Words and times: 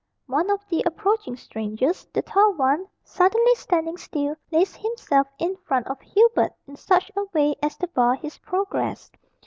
One 0.25 0.49
of 0.49 0.67
the 0.67 0.81
approaching 0.87 1.35
strangers 1.35 2.07
the 2.11 2.23
tall 2.23 2.53
one 2.55 2.87
suddenly 3.03 3.53
standing 3.53 3.97
still, 3.97 4.35
placed 4.49 4.75
himself 4.77 5.27
in 5.37 5.55
front 5.57 5.85
of 5.85 6.01
Hubert 6.01 6.53
in 6.65 6.75
such 6.75 7.11
a 7.15 7.25
way 7.35 7.53
as 7.61 7.77
to 7.77 7.87
bar 7.87 8.15
his 8.15 8.39
progress. 8.39 9.11